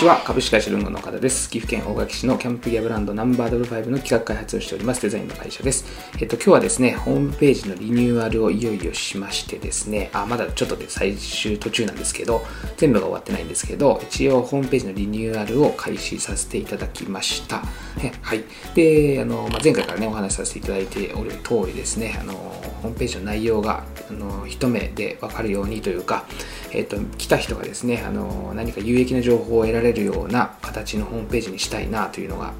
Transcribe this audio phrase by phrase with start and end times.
[0.00, 0.22] ちは。
[0.24, 1.50] 株式会社ルンゴの岡田です。
[1.50, 5.02] 岐阜県大垣市のキャンプギアブランドナンバードル5の企画開発をしております。
[5.02, 5.84] デザインの会社です。
[6.18, 10.08] えっと今日はですねホームページのリニューアルをいよいよしましてですね。
[10.14, 12.42] あまだちょっとで最終途中なんですけど
[12.78, 17.58] 全部が終わってないんですけど一応ホームページのリニューアルを開始させていただきました。
[17.58, 18.44] はい。
[18.74, 22.32] であの、まあ、前回からねお話しさせていただいておる通りですねあの
[22.80, 26.24] ホームページの内容があの一目で分かるようにというか、
[26.72, 32.52] えっと、来た人がですねあの何か有益な情報を得られるような形のホームページにしたいなというのが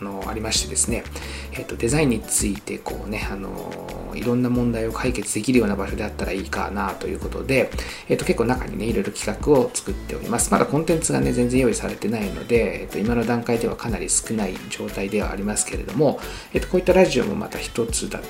[0.00, 1.04] あのありましてですね、
[1.52, 7.70] えっと、デザインについてこうねあのいろんな問題を解決できるような場所であったらいいかなということで、
[8.08, 10.50] えっと、結構中にねいろいろ企画を作っております。
[10.50, 16.20] まだコンテンツがね全然用意されてないので、えっと、今の段階ではかなり少ない状態ではありますけれども、
[16.52, 18.20] えっと、こういったラジオもまた一つだ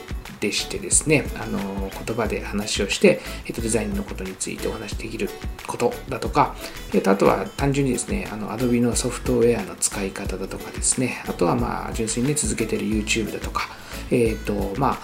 [0.42, 5.30] でしてですね、あの言葉で話をして、えっと、デザインのことについてお話しできる
[5.68, 6.56] ことだとか、
[6.92, 13.68] えっと、あとは単純にですね、あの Adobe のソフトウェアの使い方だとかですね、あとはまあ純粋にね、続けてる YouTube だとか、
[14.10, 14.98] えっと、まあ、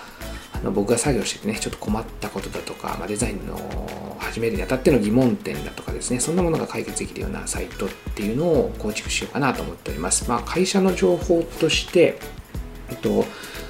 [0.55, 10.29] あの僕が作業しててね、ちょっと困ったことだとか、まあ、デザインの始めるにあたっての疑問点だとかですね、そんなものが解決できるようなサイトっていうのを構築しようかなと思っております。
[10.29, 12.19] まあ、会社の情報として、
[12.91, 13.25] えっと、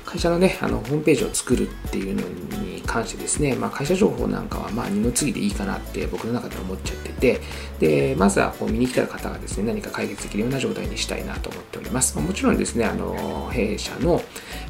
[0.08, 2.26] 会社のね、あのホームページを作るっていうの
[2.62, 7.40] に関してですね、まあ、会社情報なんかはまあ二の次でいいかなって僕の中で思っちゃってて、
[7.78, 12.16] で、まずはこう見に来た方がですね、何か解決できるような状態にしたいなと思っております。
[12.16, 14.22] まあ、もちろんですね、あの、弊社の、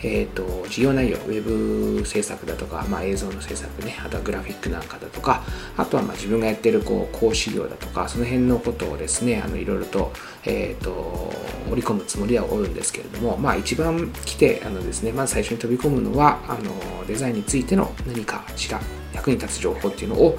[0.03, 5.44] えっ、ー、と、事業内容、ウェブ制作だとか、まあ、映像の制作ね、あとはグラフィックなんかだとか、
[5.77, 10.12] あとはまあ自分がやってるこう講師業だとか、その辺のことをですね、あのいろいろと、
[10.44, 11.33] えっ、ー、と、
[11.70, 18.81] 織り込むつもりはおるんですけれども、まあ一番来て、あのですね、まず最初に飛び込むのはあのデザインについての何かしら
[19.12, 20.39] 役に立つ情報っていうのを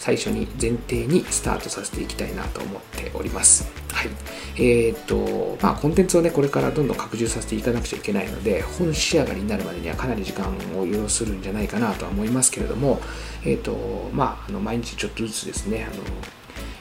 [0.00, 3.70] 最初に前提にスタートさせていきたいなと思っております。
[3.92, 4.08] はい。
[4.56, 12.98] えっ、と、まあ、コンテンツをね、これからどんどん拡充させていかなくちゃいけないので、本仕上がりになるまでにはかなり時間を要するんじゃないかなとは思いますけれども、
[13.44, 16.02] えっ、と、まあ、あの毎日ちょっとずつですね、あの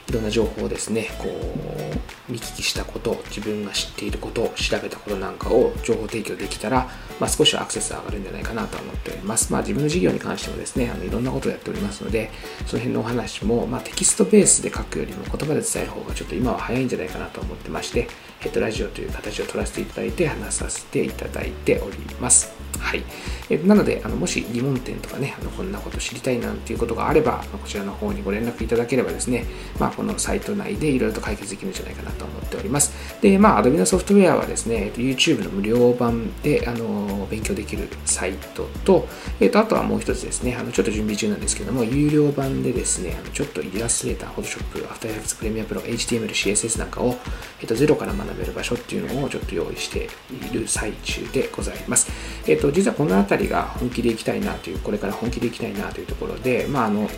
[0.09, 6.89] いろんな情報をですね、こう、見聞きしたこと、自分が知っていること、調べたことなんかを情報提供できたら、
[7.19, 9.51] まあ、少しはアクセス上がるんじゃないかなと思っております。
[9.53, 12.31] まあ、自分の事業に関してもですね、あのいろんなことをやっておりますので、
[12.65, 18.07] その辺のお話も、まあ、テキストベースで書くよりも言葉で伝える方がちょっと今は早いんじゃないかなと思ってまして、
[18.41, 22.59] えっと、ラジオという形を取らせていただいて話させていただいております。
[22.79, 23.03] はい。
[23.49, 29.45] えなので、あのもし疑問点とかね、あのこんなこと知りたいなんていうことがあれば、こちらの方にご連絡いただければですね、
[29.79, 32.93] まあ、このサイト内でいろいろと解決できるんじゃないかなと思っております。
[33.21, 39.07] で、まあ、Adobe のソフトウェアはですね、YouTube の無料版であの勉強できるサイトと、
[39.39, 47.15] えっと、あとはもう一つですね、あのちょっと準備中なんですけども、有料版でですね、あのちょっとイラストレーター、Photoshop、After Effects Premiere Pro、HTML、CSS なんかを、
[47.61, 52.11] えっと、ゼロから学べる場所っていうのをちょっと用意している最中でございます。
[52.47, 57.09] えっと、実はこのあたりが本気でいきたいなという、これから本気でいきたいなというところで、まあ、あの、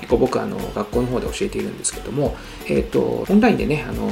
[0.00, 2.36] 結構僕あの学校の方で教えているんですけども、
[2.68, 4.10] えっ、と、オンラインでね、あの、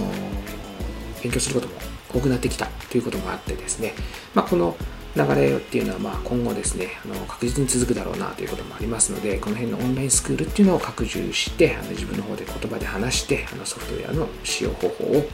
[1.23, 1.75] 勉強することも
[2.15, 3.95] 多くなってきたということもあってですね、
[4.35, 4.77] まあ、この
[5.17, 15.25] 流れっていうのはまあ今後ですねあの確実に続くだろうなということもありますのでこの辺のオンラインスクールっていうのを拡充してあの自分の方で言葉で話してあのソフトウェアの使用方法を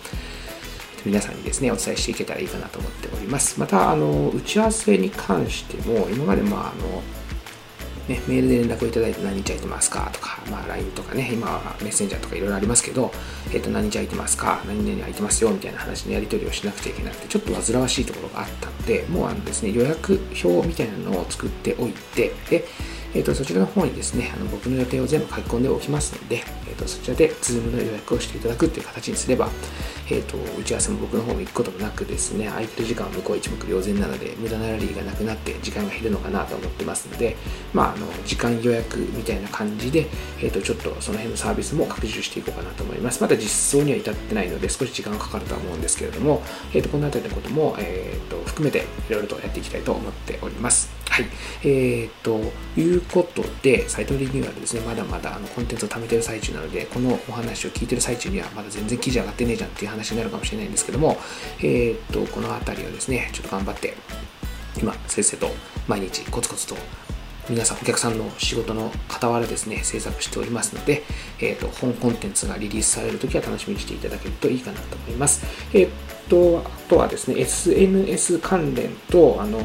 [1.04, 3.58] 皆さんにですねお伝えしていけたらいいかなと思っております。
[3.58, 7.02] またあの打ち合わせに関しても今までまああの
[8.10, 13.12] ね、メールで連絡をいただいて何日空いてますかとか、まあ、LINE とかね、今はメッセンジャーとかいろいろありますけど、
[13.52, 22.64] えっ、ー、と、何日空いてますか何々空いてますよみたいな話のやり取りをしなくちゃいけなくて、ちょっと煩わしいところがあったので、もうあのですね、予約表みたいなのを作っておいて、で、
[23.12, 26.36] えーと、そちらの方にですね、あの僕の予定を全部書き込んでおきますので、
[26.68, 29.48] えーと、そちらで Zoom の予約をしていただくという形にすれば、
[30.06, 37.36] えーと、打ち合わせも僕の方も行くこともなくですね、空いてる時間は向こう一目瞭然なので、無駄なラリーがなくなって時間が減るのかなと思ってますので、
[37.72, 40.06] まあ、あの時間予約みたいな感じで、
[40.38, 43.20] えー、とちょっとその辺のサービスも拡充していこうかなと思います。
[43.20, 46.42] まだ実装には至ってないので、少し時間がかかるとは思うんですけれども、
[46.72, 50.99] えー、とこの辺りのことも、えー、と含めていろいろとやっていきたいと思っております。
[51.20, 51.30] はい。
[51.64, 52.40] えー、と
[52.80, 61.16] いうことで、サイトリニューアルですね、まだまだあのコンテンツを貯めてる最中なので、このお話を聞いてる最中にはまだ全然記事上がってねえじゃんっていう話になるかもしれないんですけども、
[61.60, 63.94] えー、っと、この辺りをですね、ちょっと頑張って、
[64.80, 65.50] 今、先生と
[65.86, 66.76] 毎日コツコツと
[67.48, 71.02] 皆さん、お客さんの仕事の傍らですね、制作しておりますので、
[71.40, 75.44] えっ、と、本コンテンツがリリースされるときは楽しみにしていただけるといいかなと思います。
[75.72, 75.88] えっ、
[76.28, 79.58] と、あとはですね、SNS 関連と、あの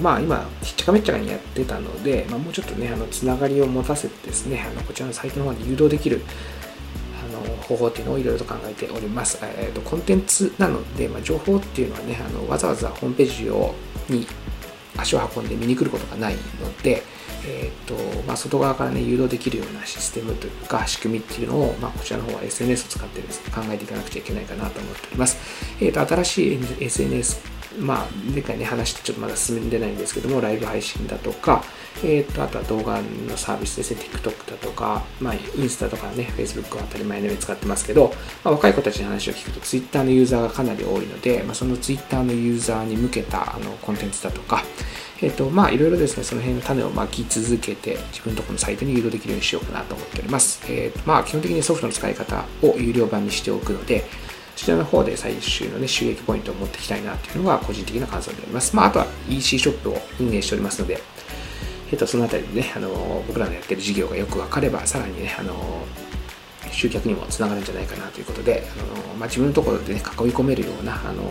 [0.00, 6.22] まあ、今、しっちゃかめっちゃかにやってたので、まあ、もうちょっとね、あの、つながりを持たせてですね、あの、こちらのサイトの方に誘導できる
[7.66, 9.38] 方法っていうのをいろいろと考えております。
[9.42, 13.74] えーと、コンテンツなので、まあ、情報っていうのはねあのわざわざホームページを
[14.08, 14.26] に
[14.96, 17.02] 足を運んで見に来ることがないので、
[17.46, 17.94] えーと
[18.26, 25.38] まあ、外側から、ね、誘導できるようなシステムというか仕組みっていうのを、まあ、こちらの方は SNS を使ってです、ね、考えていかなくちゃいけないかなと思っております。
[25.80, 31.62] えーと、新しい SNS まあ、前回ね、話してちょっとまだ進んでないんですけども、ライブ配信だとか、
[32.02, 38.12] えーと、あとは動画のサービスですね、TikTok だとか、まあ、インスタとかね、Facebook は当たり前のように使ってますけど、
[38.44, 44.62] まあ、若い子たちの話を聞くと、Twitter のユーザーがかなり多いので、まあ、その Twitter のユーザーに向けたあのコンテンツだとか、
[45.22, 50.60] えっ、ー、と、まあ、いろいろですね、その辺の種をまき続けて、自分とこのサイトに誘導できるようにしようかなと思っております。
[50.70, 54.04] えっ、ー、と、まあ、基本的にソフトの使い方を有料版にしておくので、
[54.56, 58.74] そちらの方で最終のね、収益ポイントを持っていきたいなというのが個人的な感想になります。
[58.74, 60.98] まあ、あとは EC ショップを運営しておりますので、
[61.92, 65.54] えっ、と、そのあたりでね、あの、僕らのやってる事業がよくわかれば、さらにね、あの、
[66.76, 71.22] 集客にもつながるんじゃないかなということで、あのまあ、自分のところで、ね、囲い込めるようなあの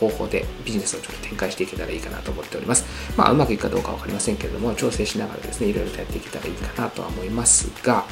[0.00, 2.84] 方法でビジネスをちょっと展開していけたらいいかなと思っております。
[3.16, 8.04] まあ、うまくいくかどうか分かりませんけれども、調整しながらですね、いろいろとやっていけたらいいかなとは思いますが、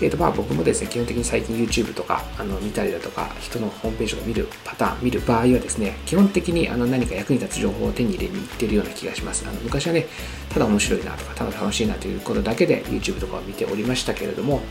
[0.00, 9.44] えー、とまあ僕もですね、基本的に最近 YouTube とかあの見たりだとか、人のホームページを見るパターン、見る場合はですね、基本的にあの何か役に立つ情報を手に入れに行ってるような気がします。
[9.46, 10.06] あの昔はね、
[10.48, 14.62] ただ面白いなとか、ただ楽しいなということだけで YouTube とかを見ておりましたけれども、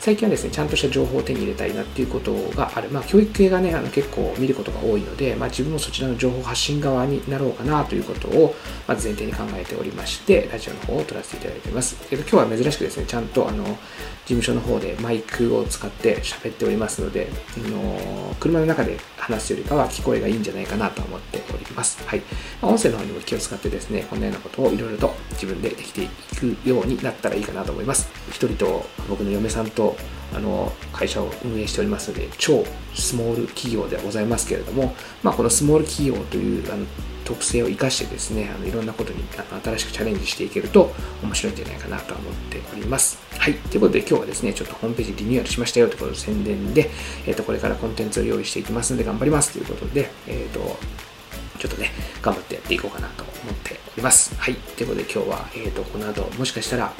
[0.00, 2.88] 最近はですね、ちゃんとした情報を手に入れたいなっていうことがある。
[2.90, 8.54] まあ、教育系がね、あの結構見ることが多いので、まあ、自分もそちらの情報発信側になろうかなということを、
[8.86, 11.96] まず前提に考えておりまして、ラジオの方を撮らせていただいています。
[12.08, 13.64] けど今日は珍しくですね、ちゃんとあの、
[14.26, 22.04] 事務所の方でマイクを使って喋っておりますので、あの車の中で話すよりかは聞こえがいいんじゃないかなと思っております。
[22.04, 22.18] はい。
[22.60, 28.10] まあ、音声の方にも気を使ってですね、こんなようなことをいろいろと自分でできていくようになったらいいかなと思います。
[28.30, 29.85] 一人と僕の嫁さんと
[30.34, 36.84] あの会社を運営しておりますので、超スモール企業ではございますけれども、まあ、このスモール企業というあの
[37.24, 40.92] 特性を生かしてですね、あのいろんなことにあの新しくチャレンジしていけると
[41.22, 43.18] 面白いんじゃないかなと思っております。
[43.38, 43.54] はい。
[43.54, 46.90] ということで今日はですね、ちょっとホームページリニューアルしましたよということで宣伝で、
[47.26, 50.76] えっ、ー、と、これからコンテンツを用意していきますので頑張りますということで、えっ、ー、と、
[51.58, 51.90] ちょっとね、
[52.22, 54.34] 頑張ってやっていこうかなと思っております。
[54.38, 54.54] はい。
[54.54, 56.92] ということで今日は、えっ、ー、と、この後、もしかしたら、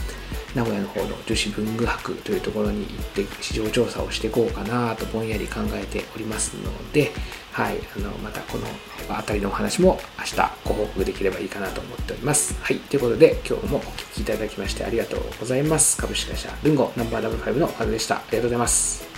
[0.56, 7.12] 名古屋の方の女子文具博というところに行って市場調査をしていこうかなとぼんやり考えておりますので、
[7.52, 8.66] はい、あのまたこの
[9.14, 12.58] 辺りのお話も明日ご報告できればいいかなと思っております。
[12.62, 15.98] はい、ということで今日もお聴きいただきましてありがとうございます。
[15.98, 18.16] 株式会社ルンゴナンバーダブル5のファズでした。
[18.16, 19.15] ありがとうございます。